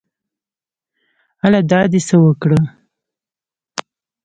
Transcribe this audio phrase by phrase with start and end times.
[1.45, 2.59] الۍ دا دې څه وکړه